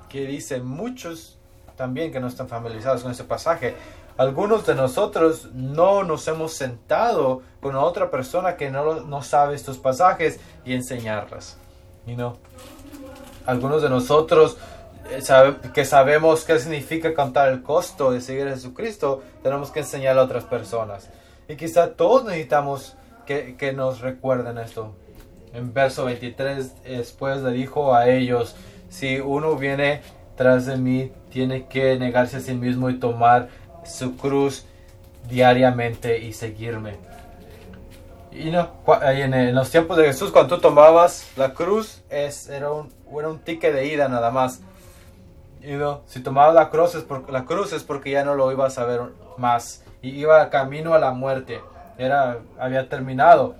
que 0.10 0.26
dice 0.26 0.60
muchos 0.60 1.38
también 1.78 2.12
que 2.12 2.20
no 2.20 2.28
están 2.28 2.50
familiarizados 2.50 3.04
con 3.04 3.12
ese 3.12 3.24
pasaje, 3.24 3.76
algunos 4.18 4.66
de 4.66 4.74
nosotros 4.74 5.50
no 5.54 6.04
nos 6.04 6.28
hemos 6.28 6.54
sentado 6.54 7.44
con 7.62 7.76
otra 7.76 8.10
persona 8.10 8.58
que 8.58 8.72
no, 8.72 9.02
no 9.02 9.22
sabe 9.22 9.56
estos 9.56 9.78
pasajes 9.78 10.40
y 10.66 10.74
enseñarlas. 10.74 11.58
y 12.08 12.16
no 12.16 12.38
Algunos 13.46 13.84
de 13.84 13.90
nosotros 13.90 14.58
eh, 15.12 15.22
que 15.72 15.86
sabemos 15.86 16.44
qué 16.44 16.58
significa 16.60 17.14
contar 17.14 17.50
el 17.50 17.62
costo 17.62 18.12
de 18.12 18.20
seguir 18.20 18.48
a 18.48 18.52
Jesucristo, 18.52 19.22
tenemos 19.44 19.70
que 19.70 19.82
enseñar 19.82 20.18
a 20.18 20.24
otras 20.24 20.46
personas. 20.46 21.10
Y 21.48 21.56
quizá 21.56 21.94
todos 21.94 22.26
necesitamos 22.26 22.98
que, 23.28 23.56
que 23.56 23.72
nos 23.72 24.02
recuerden 24.02 24.58
esto. 24.58 24.96
En 25.58 25.74
verso 25.74 26.06
23, 26.06 26.84
después 26.84 27.42
le 27.42 27.50
dijo 27.50 27.96
a 27.96 28.08
ellos, 28.10 28.56
si 28.90 29.20
uno 29.20 29.56
viene 29.56 30.02
tras 30.36 30.68
de 30.68 30.78
mí, 30.78 31.12
tiene 31.32 31.66
que 31.66 31.98
negarse 31.98 32.38
a 32.38 32.40
sí 32.42 32.54
mismo 32.54 32.92
y 32.92 33.00
tomar 33.00 33.50
su 33.84 34.16
cruz 34.18 34.68
diariamente 35.28 36.20
y 36.20 36.34
seguirme. 36.34 36.98
Y 38.32 38.52
no, 38.52 38.70
en, 39.02 39.56
los 39.56 39.72
tiempos 39.72 39.98
de 39.98 40.06
Jesús, 40.06 40.30
cuando 40.30 40.58
tú 40.58 40.62
tomabas 40.62 41.28
la 41.36 41.56
cruz, 41.56 42.04
es, 42.12 42.50
era, 42.50 42.72
un, 42.72 42.94
era 43.18 43.28
un 43.28 43.40
ticket 43.40 43.74
de 43.74 43.88
ida 43.88 44.08
nada 44.08 44.30
más. 44.30 44.62
Y 45.64 45.72
no, 45.72 46.02
si 46.06 46.20
tomabas 46.20 46.54
la 46.54 46.70
cruz, 46.70 46.94
es 46.94 47.02
porque, 47.02 47.32
la 47.32 47.46
cruz 47.46 47.74
es 47.74 47.82
porque 47.82 48.12
ya 48.12 48.24
no 48.24 48.36
lo 48.36 48.52
ibas 48.52 48.78
a 48.78 48.86
ver 48.86 49.02
más. 49.38 49.84
Y 50.04 50.10
iba 50.10 50.52
camino 50.52 50.94
a 50.94 51.00
la 51.00 51.14
muerte. 51.14 51.62
Era, 51.98 52.38
había 52.60 52.88
terminado. 52.90 53.56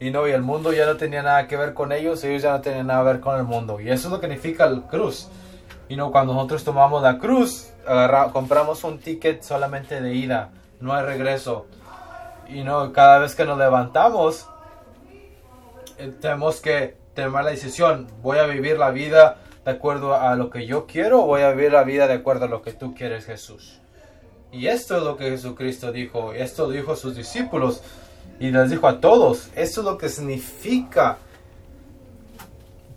Y 0.00 0.10
no, 0.10 0.28
y 0.28 0.30
el 0.30 0.42
mundo 0.42 0.72
ya 0.72 0.86
no 0.86 0.96
tenía 0.96 1.22
nada 1.22 1.48
que 1.48 1.56
ver 1.56 1.74
con 1.74 1.90
ellos, 1.92 2.22
ellos 2.22 2.42
ya 2.42 2.52
no 2.52 2.60
tenían 2.60 2.86
nada 2.86 3.02
que 3.02 3.12
ver 3.12 3.20
con 3.20 3.36
el 3.36 3.44
mundo. 3.44 3.80
Y 3.80 3.90
eso 3.90 4.08
es 4.08 4.12
lo 4.12 4.20
que 4.20 4.26
significa 4.28 4.66
la 4.66 4.86
cruz. 4.86 5.28
Y 5.88 5.96
no, 5.96 6.12
cuando 6.12 6.34
nosotros 6.34 6.62
tomamos 6.64 7.02
la 7.02 7.18
cruz, 7.18 7.72
compramos 8.32 8.84
un 8.84 8.98
ticket 8.98 9.42
solamente 9.42 10.00
de 10.00 10.14
ida, 10.14 10.50
no 10.80 10.94
hay 10.94 11.04
regreso. 11.04 11.66
Y 12.48 12.62
no, 12.62 12.92
cada 12.92 13.18
vez 13.18 13.34
que 13.34 13.44
nos 13.44 13.58
levantamos, 13.58 14.48
eh, 15.98 16.12
tenemos 16.20 16.60
que 16.60 16.96
tomar 17.14 17.44
la 17.44 17.50
decisión, 17.50 18.06
voy 18.22 18.38
a 18.38 18.44
vivir 18.44 18.78
la 18.78 18.90
vida 18.90 19.38
de 19.64 19.72
acuerdo 19.72 20.14
a 20.14 20.36
lo 20.36 20.48
que 20.50 20.66
yo 20.66 20.86
quiero 20.86 21.24
o 21.24 21.26
voy 21.26 21.42
a 21.42 21.50
vivir 21.50 21.72
la 21.72 21.82
vida 21.82 22.06
de 22.06 22.14
acuerdo 22.14 22.44
a 22.44 22.48
lo 22.48 22.62
que 22.62 22.72
tú 22.72 22.94
quieres, 22.94 23.26
Jesús. 23.26 23.80
Y 24.52 24.68
esto 24.68 24.96
es 24.96 25.02
lo 25.02 25.16
que 25.16 25.30
Jesucristo 25.30 25.92
dijo, 25.92 26.32
esto 26.32 26.70
dijo 26.70 26.92
a 26.92 26.96
sus 26.96 27.16
discípulos 27.16 27.82
y 28.40 28.50
les 28.50 28.70
dijo 28.70 28.86
a 28.86 29.00
todos, 29.00 29.48
esto 29.54 29.80
es 29.80 29.84
lo 29.84 29.98
que 29.98 30.08
significa 30.08 31.18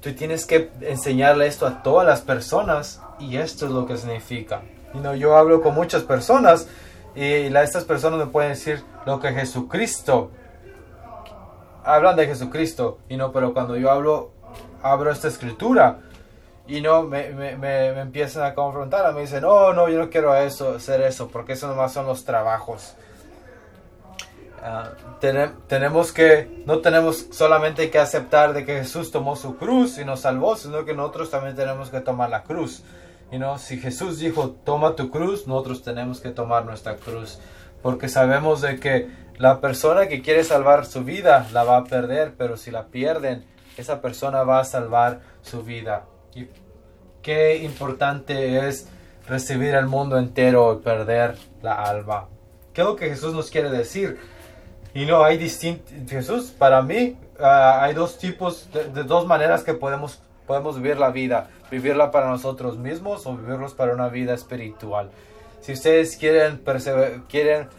tú 0.02 0.14
tienes 0.14 0.46
que 0.46 0.72
enseñarle 0.82 1.48
esto 1.48 1.68
a 1.68 1.84
todas 1.84 2.06
las 2.06 2.22
personas 2.22 3.02
y 3.20 3.38
esto 3.38 3.68
es 3.68 3.72
lo 3.72 3.86
que 3.86 3.98
significa. 3.98 4.62
Y 4.94 4.98
no, 4.98 5.16
yo 5.16 5.38
hablo 5.38 5.62
con 5.62 5.76
muchas 5.76 6.04
personas 6.04 6.68
y 7.16 7.56
estas 7.56 7.86
personas 7.86 8.20
me 8.20 8.26
pueden 8.26 8.52
decir 8.52 8.84
lo 9.06 9.20
que 9.20 9.32
Jesucristo 9.32 10.32
hablan 11.84 12.16
de 12.16 12.28
Jesucristo 12.28 13.00
y 13.10 13.18
no, 13.18 13.32
pero 13.32 13.54
cuando 13.54 13.78
yo 13.78 13.92
hablo 13.92 14.32
abro 14.84 15.12
esta 15.12 15.28
escritura 15.28 16.00
y 16.68 16.82
no 16.82 17.04
me, 17.04 17.30
me, 17.30 17.56
me, 17.56 17.88
empiezan 18.00 18.44
a 18.44 18.54
confrontar, 18.54 19.14
me 19.14 19.22
dicen, 19.22 19.42
no, 19.42 19.74
no, 19.74 19.90
yo 19.90 20.00
no 20.00 20.10
quiero 20.10 20.36
eso, 20.36 20.76
hacer 20.76 21.02
eso, 21.02 21.28
porque 21.28 21.54
eso 21.54 21.68
nomás 21.68 21.94
son 21.94 22.08
los 22.08 22.24
trabajos. 22.24 22.96
Ah, 24.64 24.92
tenemos 25.20 26.12
que, 26.12 26.64
no 26.68 26.80
tenemos 26.80 27.28
solamente 27.32 27.90
que 27.90 27.98
aceptar 27.98 28.54
de 28.54 28.64
que 28.64 28.76
Jesús 28.76 29.12
tomó 29.12 29.36
su 29.36 29.58
cruz 29.58 29.98
y 29.98 30.06
nos 30.06 30.22
salvó, 30.22 30.56
sino 30.56 30.86
que 30.86 30.94
nosotros 30.94 31.32
también 31.32 31.56
tenemos 31.56 31.90
que 31.90 32.00
tomar 32.00 32.30
la 32.30 32.44
cruz. 32.44 32.84
Y 33.32 33.40
no, 33.40 33.58
si 33.58 33.80
Jesús 33.80 34.20
dijo, 34.20 34.52
toma 34.64 34.96
tu 34.96 35.10
cruz, 35.10 35.48
nosotros 35.48 35.82
tenemos 35.84 36.20
que 36.20 36.30
tomar 36.30 36.66
nuestra 36.66 36.98
cruz. 36.98 37.40
Porque 37.82 38.08
sabemos 38.08 38.62
de 38.62 38.80
que 38.80 39.10
la 39.38 39.62
persona 39.62 40.08
que 40.08 40.22
quiere 40.22 40.44
salvar 40.44 40.86
su 40.86 41.04
vida 41.04 41.48
la 41.52 41.64
va 41.64 41.78
a 41.78 41.84
perder, 41.86 42.36
pero 42.38 42.56
si 42.56 42.70
la 42.70 42.88
pierden, 42.88 43.46
esa 43.78 44.00
persona 44.00 44.44
va 44.44 44.60
a 44.60 44.66
salvar 44.66 45.22
su 45.42 45.64
vida. 45.64 46.06
Y 46.36 46.48
qué 47.24 47.58
importante 47.64 48.68
es 48.68 48.88
recibir 49.28 49.74
el 49.74 49.88
mundo 49.88 50.20
entero 50.20 50.74
y 50.74 50.84
perder 50.84 51.36
la 51.64 51.82
alma. 51.82 52.28
¿Qué 52.74 52.82
es 52.82 52.88
lo 52.88 52.96
que 52.96 53.10
Jesús 53.10 53.34
nos 53.34 53.50
quiere 53.50 53.72
decir? 53.72 54.20
Y 54.94 55.06
no, 55.06 55.24
hay 55.24 55.38
distintos, 55.38 55.94
Jesús, 56.10 56.52
para 56.52 56.82
mí, 56.82 57.18
ah, 57.40 57.80
hay 57.82 57.94
dos 57.94 58.18
tipos, 58.18 58.70
de, 58.72 59.04
dos 59.04 59.26
maneras 59.26 59.64
que 59.64 59.74
podemos, 59.74 60.22
podemos 60.46 60.76
vivir 60.76 60.98
la 60.98 61.12
vida. 61.12 61.50
Vivirla 61.70 62.12
para 62.12 62.28
nosotros 62.28 62.78
mismos 62.78 63.26
o 63.26 63.38
vivirlos 63.38 63.74
para 63.74 63.94
una 63.94 64.10
vida 64.10 64.34
espiritual. 64.34 65.10
Si 65.62 65.72
ustedes 65.72 66.18
quieren, 66.18 66.62
quieren 67.30 67.70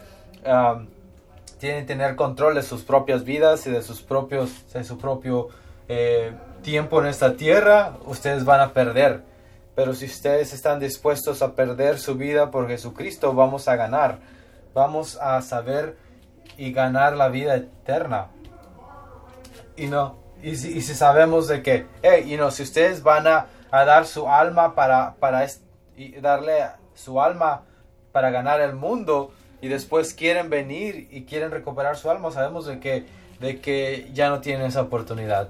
tienen 1.62 1.86
tener 1.86 2.16
control 2.16 2.56
de 2.56 2.62
sus 2.64 2.82
propias 2.82 3.24
vidas 3.24 3.68
y 3.68 3.70
de 3.70 3.82
sus 3.82 4.02
propios, 4.02 4.50
de 4.72 4.82
su 4.82 4.98
propio 4.98 5.48
eh, 5.88 6.32
tiempo 6.60 7.00
en 7.00 7.06
esta 7.06 7.36
tierra, 7.36 7.92
ustedes 8.04 8.44
van 8.44 8.60
a 8.60 8.72
perder. 8.72 9.22
Pero 9.76 9.94
si 9.94 10.06
ustedes 10.06 10.52
están 10.52 10.80
dispuestos 10.80 11.40
a 11.40 11.54
perder 11.54 12.00
su 12.00 12.16
vida 12.16 12.50
por 12.50 12.66
Jesucristo, 12.66 13.32
vamos 13.32 13.68
a 13.68 13.76
ganar. 13.76 14.18
Vamos 14.74 15.16
a 15.20 15.40
saber 15.40 15.96
y 16.56 16.72
ganar 16.72 17.16
la 17.16 17.28
vida 17.28 17.56
eterna. 17.56 18.28
Y 19.76 19.86
no, 19.86 20.16
y 20.42 20.56
si, 20.56 20.80
si 20.80 20.94
sabemos 20.94 21.48
de 21.48 21.62
que, 21.62 21.86
hey, 22.02 22.24
y 22.26 22.36
no, 22.36 22.50
si 22.50 22.62
ustedes 22.62 23.02
van 23.02 23.26
a, 23.26 23.46
a, 23.70 23.84
dar 23.84 24.06
su 24.06 24.28
alma 24.28 24.74
para, 24.74 25.14
para 25.14 25.46
y 25.96 26.20
darle 26.20 26.64
su 26.94 27.20
alma 27.20 27.62
para 28.10 28.30
ganar 28.30 28.60
el 28.60 28.74
mundo 28.74 29.32
y 29.60 29.68
después 29.68 30.14
quieren 30.14 30.50
venir 30.50 31.08
y 31.10 31.24
quieren 31.24 31.50
recuperar 31.50 31.96
su 31.96 32.10
alma, 32.10 32.30
sabemos 32.32 32.66
de 32.66 32.80
que, 32.80 33.06
de 33.40 33.60
que 33.60 34.10
ya 34.12 34.28
no 34.28 34.40
tienen 34.40 34.66
esa 34.66 34.82
oportunidad. 34.82 35.48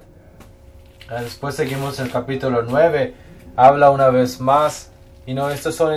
Ah, 1.09 1.21
después 1.21 1.55
seguimos 1.55 1.99
el 1.99 2.11
capítulo 2.11 2.61
9, 2.61 3.13
habla 3.55 3.89
una 3.89 4.09
vez 4.09 4.39
más, 4.39 4.91
y 5.25 5.33
no, 5.33 5.49
estas 5.49 5.75
son 5.75 5.95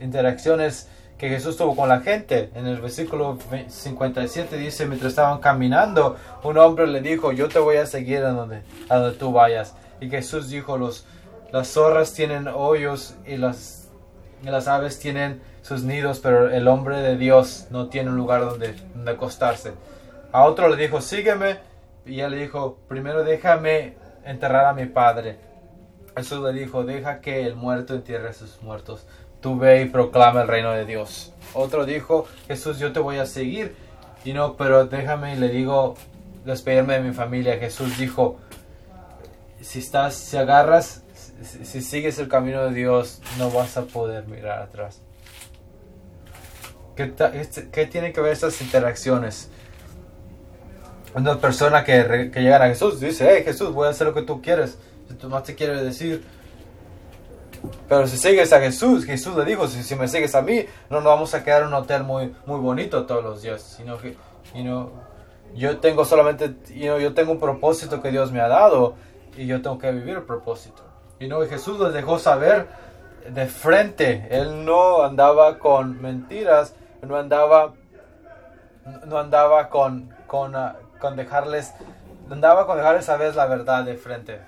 interacciones 0.00 0.88
que 1.22 1.28
Jesús 1.28 1.56
tuvo 1.56 1.76
con 1.76 1.88
la 1.88 2.00
gente. 2.00 2.50
En 2.56 2.66
el 2.66 2.80
versículo 2.80 3.38
57 3.68 4.56
dice, 4.56 4.86
mientras 4.86 5.10
estaban 5.10 5.38
caminando, 5.38 6.16
un 6.42 6.58
hombre 6.58 6.88
le 6.88 7.00
dijo, 7.00 7.30
yo 7.30 7.48
te 7.48 7.60
voy 7.60 7.76
a 7.76 7.86
seguir 7.86 8.24
a 8.24 8.30
donde, 8.30 8.62
a 8.88 8.96
donde 8.96 9.16
tú 9.16 9.30
vayas. 9.30 9.76
Y 10.00 10.10
Jesús 10.10 10.50
dijo, 10.50 10.76
los, 10.78 11.06
las 11.52 11.68
zorras 11.68 12.12
tienen 12.12 12.48
hoyos 12.48 13.14
y 13.24 13.36
las, 13.36 13.88
las 14.42 14.66
aves 14.66 14.98
tienen 14.98 15.40
sus 15.62 15.84
nidos, 15.84 16.18
pero 16.18 16.50
el 16.50 16.66
hombre 16.66 17.00
de 17.00 17.16
Dios 17.16 17.68
no 17.70 17.86
tiene 17.86 18.10
un 18.10 18.16
lugar 18.16 18.40
donde, 18.40 18.74
donde 18.92 19.12
acostarse. 19.12 19.74
A 20.32 20.42
otro 20.42 20.68
le 20.68 20.76
dijo, 20.76 21.00
sígueme. 21.00 21.58
Y 22.04 22.18
él 22.18 22.32
le 22.32 22.38
dijo, 22.38 22.78
primero 22.88 23.22
déjame 23.22 23.94
enterrar 24.24 24.66
a 24.66 24.72
mi 24.72 24.86
padre. 24.86 25.38
Jesús 26.16 26.40
le 26.40 26.52
dijo, 26.52 26.82
deja 26.82 27.20
que 27.20 27.46
el 27.46 27.54
muerto 27.54 27.94
entierre 27.94 28.30
a 28.30 28.32
sus 28.32 28.60
muertos 28.60 29.06
tú 29.42 29.58
ve 29.58 29.82
y 29.82 29.84
proclama 29.86 30.42
el 30.42 30.48
reino 30.48 30.72
de 30.72 30.86
Dios. 30.86 31.34
Otro 31.52 31.84
dijo, 31.84 32.26
Jesús, 32.46 32.78
yo 32.78 32.92
te 32.92 33.00
voy 33.00 33.18
a 33.18 33.26
seguir. 33.26 33.74
Y 34.24 34.32
no, 34.32 34.56
pero 34.56 34.86
déjame 34.86 35.34
y 35.34 35.38
le 35.38 35.48
digo, 35.48 35.96
despedirme 36.46 36.94
de 36.94 37.00
mi 37.00 37.12
familia. 37.12 37.58
Jesús 37.58 37.98
dijo, 37.98 38.38
si 39.60 39.80
estás, 39.80 40.14
si 40.14 40.36
agarras, 40.36 41.02
si, 41.42 41.82
sigues 41.82 42.18
el 42.18 42.28
camino 42.28 42.64
de 42.64 42.72
Dios, 42.72 43.20
no 43.36 43.50
vas 43.50 43.76
a 43.76 43.82
poder 43.82 44.26
mirar 44.26 44.62
atrás. 44.62 45.02
¿Qué, 46.96 47.12
este, 47.34 47.68
qué 47.70 47.86
tiene 47.86 48.12
que 48.12 48.20
ver 48.20 48.32
estas 48.32 48.60
interacciones? 48.62 49.50
Una 51.14 51.38
persona 51.38 51.84
que, 51.84 52.30
que 52.32 52.40
llega 52.40 52.64
a 52.64 52.68
Jesús 52.68 53.00
dice, 53.00 53.28
hey 53.30 53.42
Jesús, 53.44 53.74
voy 53.74 53.88
a 53.88 53.90
hacer 53.90 54.06
lo 54.06 54.14
que 54.14 54.22
tú 54.22 54.40
quieres. 54.40 54.78
Si 55.08 55.14
tú 55.14 55.28
más 55.28 55.42
te 55.42 55.54
quieres 55.54 55.82
decir, 55.82 56.24
pero 57.88 58.06
si 58.06 58.16
sigues 58.16 58.52
a 58.52 58.60
Jesús, 58.60 59.04
Jesús 59.04 59.36
le 59.36 59.44
dijo, 59.44 59.68
si, 59.68 59.82
si 59.82 59.94
me 59.94 60.08
sigues 60.08 60.34
a 60.34 60.42
mí, 60.42 60.64
no 60.90 60.96
nos 61.00 61.04
vamos 61.04 61.34
a 61.34 61.44
quedar 61.44 61.62
en 61.62 61.68
un 61.68 61.74
hotel 61.74 62.02
muy, 62.02 62.34
muy 62.46 62.58
bonito 62.58 63.06
todos 63.06 63.22
los 63.22 63.42
días, 63.42 63.62
sino 63.62 63.98
que 63.98 64.16
yo 65.54 65.78
tengo 65.78 66.04
solamente, 66.04 66.54
yo 66.74 67.14
tengo 67.14 67.32
un 67.32 67.40
propósito 67.40 68.00
que 68.00 68.10
Dios 68.10 68.32
me 68.32 68.40
ha 68.40 68.48
dado 68.48 68.94
y 69.36 69.46
yo 69.46 69.62
tengo 69.62 69.78
que 69.78 69.92
vivir 69.92 70.16
el 70.16 70.22
propósito. 70.22 70.82
Y 71.20 71.28
no, 71.28 71.40
Jesús 71.42 71.78
les 71.78 71.92
dejó 71.92 72.18
saber 72.18 72.66
de 73.28 73.46
frente, 73.46 74.26
él 74.30 74.64
no 74.64 75.02
andaba 75.02 75.58
con 75.58 76.00
mentiras, 76.00 76.74
no 77.02 77.16
andaba, 77.16 77.74
no 79.06 79.18
andaba 79.18 79.68
con, 79.68 80.12
con, 80.26 80.56
ah, 80.56 80.76
con 80.98 81.16
dejarles, 81.16 81.72
andaba 82.30 82.66
con 82.66 82.76
dejarles 82.76 83.04
saber 83.04 83.36
la 83.36 83.46
verdad 83.46 83.84
de 83.84 83.96
frente. 83.96 84.40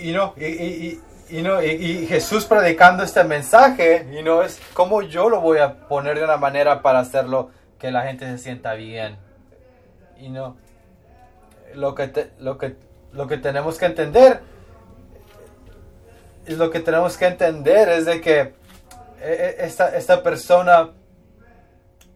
Y 0.00 0.12
no, 0.12 0.34
y, 0.36 1.42
no, 1.42 1.62
y, 1.62 2.06
Jesús 2.06 2.44
predicando 2.46 3.02
este 3.02 3.24
mensaje, 3.24 4.08
y 4.12 4.22
no 4.22 4.42
es 4.42 4.60
como 4.72 5.02
yo 5.02 5.28
lo 5.28 5.40
voy 5.40 5.58
a 5.58 5.88
poner 5.88 6.18
de 6.18 6.24
una 6.24 6.36
manera 6.36 6.82
para 6.82 7.00
hacerlo 7.00 7.50
que 7.78 7.90
la 7.90 8.02
gente 8.02 8.26
se 8.26 8.38
sienta 8.38 8.74
bien. 8.74 9.18
Y 10.18 10.28
no, 10.28 10.56
lo 11.74 11.94
que, 11.94 12.30
lo 12.38 12.58
que, 12.58 12.76
lo 13.12 13.26
que 13.26 13.36
tenemos 13.36 13.78
que 13.78 13.86
entender, 13.86 14.40
y 16.46 16.54
lo 16.54 16.70
que 16.70 16.80
tenemos 16.80 17.16
que 17.16 17.26
entender 17.26 17.88
es 17.88 18.06
de 18.06 18.20
que 18.20 18.40
e, 18.40 18.54
e, 19.20 19.56
esta, 19.64 19.96
esta 19.96 20.22
persona, 20.22 20.90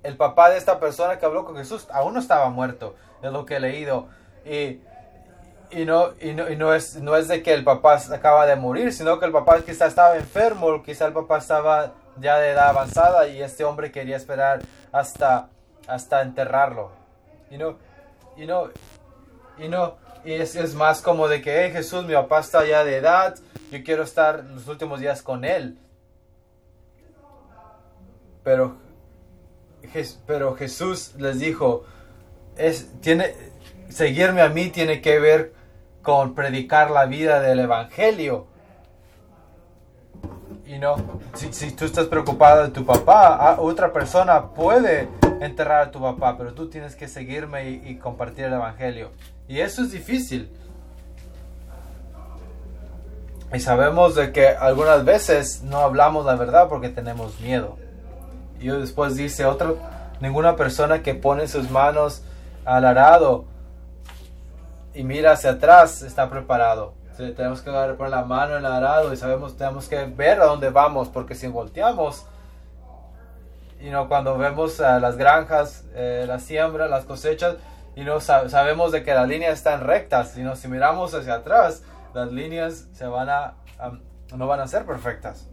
el 0.02 0.16
papá 0.16 0.50
de 0.50 0.58
esta 0.58 0.80
persona 0.80 1.18
que 1.18 1.26
habló 1.26 1.44
con 1.44 1.56
Jesús, 1.56 1.86
aún 1.92 2.14
no 2.14 2.20
estaba 2.20 2.48
muerto, 2.50 2.94
es 3.22 3.30
lo 3.32 3.46
que 3.46 3.56
he 3.56 3.60
leído. 3.60 4.08
Y 4.44 4.80
y 5.74 5.84
no, 5.84 6.10
y 6.20 6.32
no, 6.32 6.48
y 6.50 6.56
no, 6.56 6.72
es, 6.72 6.96
no 6.96 7.16
es 7.16 7.28
de 7.28 7.42
que 7.42 7.52
el 7.52 7.64
papá 7.64 8.00
acaba 8.12 8.46
de 8.46 8.56
morir, 8.56 8.92
sino 8.92 9.18
que 9.18 9.26
el 9.26 9.32
papá 9.32 9.60
quizá 9.62 9.86
estaba 9.86 10.16
enfermo, 10.16 10.82
quizá 10.82 11.06
el 11.06 11.12
papá 11.12 11.38
estaba 11.38 11.94
ya 12.20 12.38
de 12.38 12.50
edad 12.50 12.68
avanzada 12.68 13.26
y 13.26 13.42
este 13.42 13.64
hombre 13.64 13.90
quería 13.90 14.16
esperar 14.16 14.62
hasta, 14.92 15.48
hasta 15.88 16.22
enterrarlo. 16.22 16.92
Y 17.50 17.58
no, 17.58 17.76
y 18.36 18.46
no, 18.46 18.70
y 19.58 19.68
no, 19.68 19.96
y 20.24 20.32
es, 20.32 20.54
es 20.54 20.74
más 20.74 21.00
como 21.00 21.26
de 21.26 21.42
que, 21.42 21.64
hey 21.64 21.72
Jesús, 21.72 22.04
mi 22.04 22.14
papá 22.14 22.40
está 22.40 22.64
ya 22.64 22.84
de 22.84 22.96
edad, 22.96 23.36
yo 23.72 23.82
quiero 23.82 24.04
estar 24.04 24.44
los 24.44 24.68
últimos 24.68 25.00
días 25.00 25.22
con 25.22 25.44
él. 25.44 25.78
pero, 28.44 28.76
pero 30.26 30.54
Jesús 30.54 31.14
les 31.16 31.40
dijo, 31.40 31.84
es, 32.56 32.88
tiene, 33.00 33.34
seguirme 33.88 34.42
a 34.42 34.48
mí 34.48 34.68
tiene 34.68 35.00
que 35.00 35.18
ver 35.18 35.53
con 36.04 36.34
predicar 36.34 36.92
la 36.92 37.06
vida 37.06 37.40
del 37.40 37.58
Evangelio. 37.58 38.46
Y 40.66 40.78
no, 40.78 40.96
si, 41.32 41.52
si 41.52 41.72
tú 41.72 41.84
estás 41.84 42.06
preocupado 42.06 42.62
de 42.62 42.68
tu 42.68 42.86
papá, 42.86 43.56
otra 43.58 43.92
persona 43.92 44.50
puede 44.50 45.08
enterrar 45.40 45.88
a 45.88 45.90
tu 45.90 46.00
papá, 46.00 46.36
pero 46.38 46.52
tú 46.52 46.68
tienes 46.68 46.94
que 46.94 47.08
seguirme 47.08 47.70
y, 47.70 47.96
compartir 47.96 48.44
el 48.44 48.52
Evangelio. 48.52 49.10
Y 49.48 49.60
eso 49.60 49.82
es 49.82 49.90
difícil. 49.90 50.50
Y 53.52 53.60
sabemos 53.60 54.14
de 54.14 54.30
que 54.30 54.48
algunas 54.48 55.04
veces 55.04 55.62
no 55.62 55.78
hablamos 55.78 56.26
la 56.26 56.36
verdad 56.36 56.68
porque 56.68 56.90
tenemos 56.90 57.40
miedo. 57.40 57.76
Y 58.60 58.68
después 58.68 59.16
dice 59.16 59.46
otro, 59.46 59.78
ninguna 60.20 60.54
persona 60.56 61.02
que 61.02 61.14
pone 61.14 61.48
sus 61.48 61.70
manos 61.70 62.22
al 62.64 62.84
arado 62.84 63.46
y 64.94 65.04
mira 65.04 65.32
hacia 65.32 65.50
atrás 65.50 66.02
está 66.02 66.30
preparado. 66.30 66.94
tenemos 67.16 67.62
que 67.62 67.70
poner 67.70 68.10
la 68.10 68.24
mano 68.24 68.56
en 68.56 68.64
el 68.64 68.72
arado 68.72 69.12
y 69.12 69.16
sabemos 69.16 69.56
tenemos 69.56 69.88
que 69.88 70.04
ver 70.04 70.40
a 70.40 70.46
dónde 70.46 70.70
vamos 70.70 71.08
porque 71.08 71.34
si 71.34 71.46
volteamos 71.46 72.26
y 73.80 73.90
no 73.90 74.08
cuando 74.08 74.38
vemos 74.38 74.78
las 74.78 75.16
granjas, 75.16 75.84
eh, 75.94 76.24
la 76.26 76.38
siembra, 76.38 76.88
las 76.88 77.04
cosechas 77.04 77.56
y 77.96 78.02
no 78.02 78.20
sabemos 78.20 78.92
de 78.92 79.04
que 79.04 79.14
las 79.14 79.28
líneas 79.28 79.54
están 79.54 79.80
rectas, 79.82 80.36
y 80.36 80.56
si 80.56 80.68
miramos 80.68 81.14
hacia 81.14 81.34
atrás, 81.34 81.82
las 82.12 82.32
líneas 82.32 82.86
se 82.92 83.06
van 83.06 83.28
a, 83.28 83.54
no 84.34 84.46
van 84.46 84.60
a 84.60 84.66
ser 84.66 84.84
perfectas. 84.84 85.46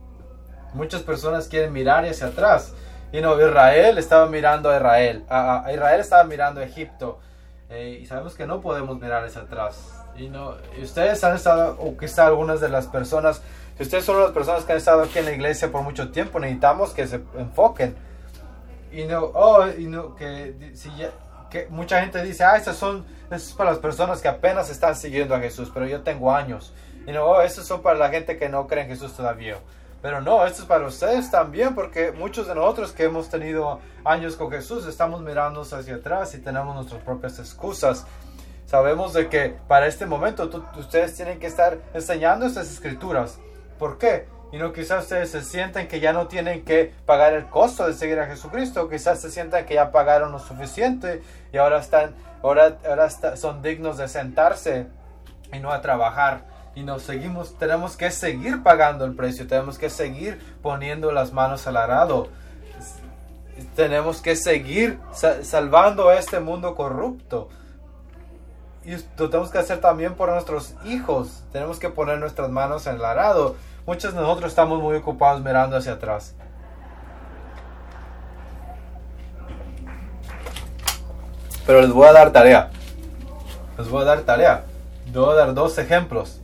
Muchas 0.74 1.02
personas 1.02 1.48
quieren 1.48 1.72
mirar 1.72 2.06
hacia 2.06 2.28
atrás. 2.28 2.74
Y 3.12 3.20
no, 3.22 3.40
Israel 3.40 3.98
estaba 3.98 4.26
mirando 4.28 4.70
a 4.70 4.78
Israel. 4.78 5.26
A, 5.30 5.66
Israel 5.72 6.00
estaba 6.00 6.24
mirando 6.24 6.62
a 6.62 6.64
Egipto. 6.64 7.20
Eh, 7.72 8.00
y 8.02 8.06
sabemos 8.06 8.36
que 8.36 8.46
no 8.46 8.60
podemos 8.60 9.00
mirar 9.00 9.24
hacia 9.24 9.44
atrás. 9.44 10.04
Y, 10.18 10.28
no, 10.28 10.56
ustedes 10.82 11.24
han 11.24 11.36
estado, 11.36 11.78
o 11.80 11.96
quizá 11.98 12.28
algunas 12.28 12.60
de 12.60 12.68
las 12.68 12.88
personas, 12.88 13.42
si 13.78 13.84
ustedes 13.84 14.04
son 14.04 14.20
las 14.20 14.32
personas 14.32 14.66
que 14.66 14.74
han 14.74 14.78
estado 14.78 15.04
aquí 15.04 15.20
en 15.20 15.26
la 15.26 15.32
iglesia 15.32 15.72
por 15.72 15.82
mucho 15.82 16.12
tiempo, 16.12 16.40
necesitamos 16.40 16.92
que 16.92 17.08
se 17.08 17.22
enfoquen. 17.38 17.96
Y 18.92 19.06
no, 19.06 19.32
oh, 19.34 19.66
y 19.68 19.86
no, 19.86 20.16
que 20.16 20.74
si 20.74 20.94
ya, 20.98 21.12
que 21.50 21.68
mucha 21.70 22.02
gente 22.02 22.22
dice, 22.24 22.44
ah, 22.44 22.58
esas 22.58 22.76
son, 22.76 23.06
es 23.32 23.54
para 23.54 23.72
las 23.72 23.80
personas 23.80 24.22
que 24.22 24.28
apenas 24.28 24.70
están 24.70 24.98
siguiendo 24.98 25.34
a 25.34 25.40
Jesús, 25.40 25.72
pero 25.74 25.88
yo 25.88 26.02
tengo 26.02 26.34
años. 26.36 26.74
Y 27.08 27.14
no, 27.14 27.26
oh, 27.26 27.42
esas 27.42 27.66
son 27.66 27.82
para 27.82 27.98
la 27.98 28.10
gente 28.10 28.38
que 28.38 28.50
no 28.50 28.68
cree 28.68 28.84
en 28.84 28.90
Jesús 28.90 29.14
todavía. 29.14 29.58
Pero 30.02 30.22
no, 30.22 30.46
esto 30.46 30.64
es 30.64 30.68
para 30.68 30.88
ustedes 30.88 31.30
también, 31.30 31.76
porque 31.76 32.12
muchos 32.12 32.48
de 32.48 32.56
nosotros 32.56 32.92
que 32.92 33.04
hemos 33.04 33.30
tenido 33.30 33.80
años 34.04 34.36
con 34.36 34.50
Jesús 34.52 34.88
estamos 34.88 35.22
mirando 35.22 35.62
hacia 35.62 35.96
atrás 35.96 36.34
y 36.34 36.40
tenemos 36.40 36.76
nuestras 36.76 37.02
propias 37.04 37.38
excusas. 37.40 38.06
Sabemos 38.66 39.14
de 39.14 39.30
que 39.30 39.56
para 39.68 39.88
este 39.88 40.06
momento 40.06 40.50
ustedes 40.78 41.16
tienen 41.16 41.40
que 41.40 41.48
estar 41.48 41.78
enseñando 41.94 42.46
estas 42.46 42.72
escrituras. 42.72 43.40
¿Por 43.78 43.98
qué? 43.98 44.28
y 44.52 44.58
no 44.58 44.74
quizás 44.74 45.04
ustedes 45.04 45.32
se 45.32 45.42
sienten 45.42 45.88
que 45.88 46.00
ya 46.00 46.12
no 46.12 46.28
tienen 46.28 46.66
que 46.66 46.94
pagar 47.06 47.34
el 47.34 47.46
costo 47.48 47.88
de 47.88 47.94
seguir 47.94 48.20
a 48.20 48.28
Jesucristo, 48.28 48.90
quizás 48.90 49.22
se 49.22 49.32
sientan 49.32 49.66
que 49.66 49.76
ya 49.76 49.92
pagaron 49.92 50.32
lo 50.32 50.40
suficiente 50.40 51.22
y 51.54 51.58
ahora 51.58 51.80
están, 51.80 52.16
ahora, 52.44 52.78
ahora 52.88 53.10
son 53.38 53.62
dignos 53.62 53.98
de 53.98 54.08
sentarse 54.08 54.88
y 55.54 55.60
no 55.60 55.72
a 55.72 55.82
trabajar. 55.82 56.51
Y 56.74 56.84
nos 56.84 57.04
seguimos, 57.04 57.58
tenemos 57.58 57.98
que 57.98 58.12
seguir 58.12 58.64
pagando 58.64 59.06
el 59.06 59.14
precio, 59.16 59.46
tenemos 59.48 59.78
que 59.78 59.90
seguir 59.90 60.40
poniendo 60.62 61.12
las 61.12 61.34
manos 61.34 61.68
al 61.68 61.78
arado. 61.78 62.30
Tenemos 63.76 64.22
que 64.22 64.36
seguir 64.36 65.00
salvando 65.44 66.12
este 66.12 66.40
mundo 66.40 66.76
corrupto. 66.76 67.50
Y 68.84 68.96
lo 69.18 69.30
tenemos 69.30 69.52
que 69.52 69.60
hacer 69.60 69.80
también 69.80 70.16
por 70.16 70.30
nuestros 70.30 70.74
hijos. 70.86 71.44
Tenemos 71.52 71.78
que 71.78 71.90
poner 71.90 72.18
nuestras 72.18 72.50
manos 72.50 72.88
en 72.88 72.96
el 72.96 73.06
arado 73.06 73.56
Muchos 73.86 74.14
de 74.14 74.22
nosotros 74.22 74.52
estamos 74.52 74.80
muy 74.80 74.96
ocupados 74.96 75.42
mirando 75.42 75.76
hacia 75.76 75.94
atrás. 75.94 76.36
Pero 81.66 81.82
les 81.82 81.92
voy 81.92 82.08
a 82.08 82.14
dar 82.14 82.32
tarea. 82.32 82.70
Les 83.78 83.90
voy 83.90 84.04
a 84.04 84.06
dar 84.06 84.22
tarea. 84.22 84.66
Les 85.06 85.16
voy 85.16 85.34
a 85.34 85.36
dar 85.36 85.54
dos 85.54 85.78
ejemplos. 85.80 86.41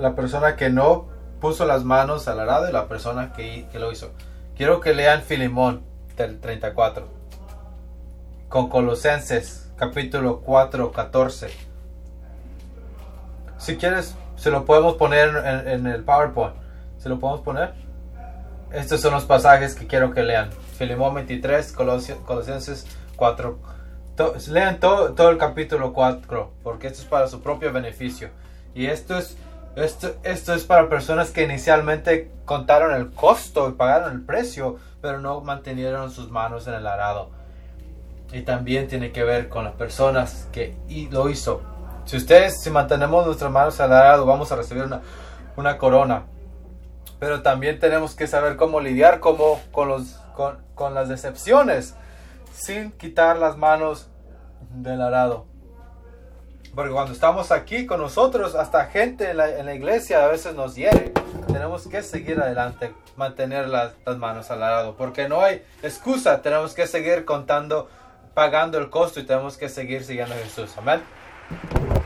La 0.00 0.14
persona 0.14 0.56
que 0.56 0.70
no 0.70 1.08
puso 1.40 1.66
las 1.66 1.84
manos 1.84 2.26
al 2.28 2.40
arado 2.40 2.68
y 2.68 2.72
la 2.72 2.88
persona 2.88 3.32
que, 3.32 3.66
que 3.70 3.78
lo 3.78 3.92
hizo. 3.92 4.10
Quiero 4.56 4.80
que 4.80 4.94
lean 4.94 5.22
Filimón 5.22 5.82
del 6.16 6.40
34. 6.40 7.06
Con 8.48 8.68
Colosenses 8.68 9.70
capítulo 9.80 10.40
4, 10.40 10.92
14. 10.92 11.48
Si 13.56 13.76
quieres, 13.76 14.14
se 14.36 14.50
lo 14.50 14.66
podemos 14.66 14.96
poner 14.96 15.30
en, 15.66 15.86
el 15.86 16.04
PowerPoint. 16.04 16.54
¿Se 16.98 17.08
lo 17.08 17.18
podemos 17.18 17.42
poner? 17.42 17.72
Estos 18.72 19.00
son 19.00 19.14
los 19.14 19.24
pasajes 19.24 19.74
que 19.74 19.86
quiero 19.86 20.12
que 20.12 20.22
lean. 20.22 20.50
Filemón 20.76 21.14
23, 21.14 21.72
Colosenses 21.72 22.86
4. 23.16 23.58
lean 24.48 24.80
todo, 24.80 25.14
todo 25.14 25.30
el 25.30 25.38
capítulo 25.38 25.94
4, 25.94 26.52
porque 26.62 26.88
esto 26.88 27.00
es 27.00 27.06
para 27.06 27.26
su 27.28 27.40
propio 27.42 27.72
beneficio. 27.72 28.28
Y 28.74 28.86
esto 28.86 29.16
es, 29.16 29.36
esto, 29.76 30.14
esto 30.22 30.54
es 30.54 30.64
para 30.64 30.88
personas 30.88 31.30
que 31.30 31.42
inicialmente 31.42 32.30
contaron 32.44 32.94
el 32.94 33.10
costo 33.10 33.68
y 33.68 33.72
pagaron 33.72 34.12
el 34.12 34.22
precio, 34.22 34.78
pero 35.00 35.20
no 35.20 35.40
mantuvieron 35.40 36.10
sus 36.10 36.30
manos 36.30 36.66
en 36.66 36.74
el 36.74 36.86
arado. 36.86 37.30
Y 38.32 38.42
también 38.42 38.88
tiene 38.88 39.12
que 39.12 39.24
ver 39.24 39.48
con 39.48 39.64
las 39.64 39.74
personas 39.74 40.48
que 40.52 40.76
lo 41.10 41.28
hizo 41.28 41.62
si 42.10 42.16
ustedes, 42.16 42.60
si 42.60 42.70
mantenemos 42.70 43.24
nuestras 43.24 43.52
manos 43.52 43.78
al 43.78 43.90
lado, 43.90 44.26
vamos 44.26 44.50
a 44.50 44.56
recibir 44.56 44.82
una, 44.82 45.00
una 45.54 45.78
corona. 45.78 46.24
Pero 47.20 47.42
también 47.42 47.78
tenemos 47.78 48.16
que 48.16 48.26
saber 48.26 48.56
cómo 48.56 48.80
lidiar 48.80 49.20
con, 49.20 49.36
los, 49.86 50.20
con, 50.34 50.58
con 50.74 50.94
las 50.94 51.08
decepciones 51.08 51.94
sin 52.52 52.90
quitar 52.90 53.36
las 53.38 53.56
manos 53.56 54.08
del 54.70 55.02
arado. 55.02 55.46
Porque 56.74 56.92
cuando 56.92 57.12
estamos 57.12 57.50
aquí 57.50 57.86
con 57.86 58.00
nosotros, 58.00 58.54
hasta 58.54 58.86
gente 58.86 59.30
en 59.30 59.36
la, 59.36 59.74
iglesia 59.74 60.24
a 60.24 60.28
veces 60.28 60.54
nos 60.54 60.76
hiere. 60.76 61.12
Tenemos 61.46 61.86
que 61.88 62.02
seguir 62.02 62.40
adelante, 62.40 62.94
mantener 63.16 63.68
las, 63.68 63.92
manos 64.18 64.50
al 64.50 64.62
arado. 64.62 64.96
Porque 64.96 65.28
no 65.28 65.40
hay 65.42 65.62
excusa. 65.82 66.42
Tenemos 66.42 66.74
que 66.74 66.86
seguir 66.86 67.24
contando, 67.24 67.88
pagando 68.34 68.78
el 68.78 68.88
costo 68.88 69.20
y 69.20 69.24
tenemos 69.26 69.56
que 69.56 69.68
seguir 69.68 70.04
siguiendo 70.04 70.34
a 70.34 70.38
Jesús. 70.38 70.70
Amén. 70.76 71.99